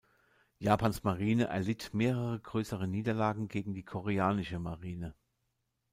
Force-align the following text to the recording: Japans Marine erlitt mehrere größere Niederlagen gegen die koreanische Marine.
Japans 0.59 1.03
Marine 1.03 1.43
erlitt 1.43 1.93
mehrere 1.93 2.39
größere 2.39 2.87
Niederlagen 2.87 3.47
gegen 3.49 3.75
die 3.75 3.85
koreanische 3.85 4.57
Marine. 4.57 5.13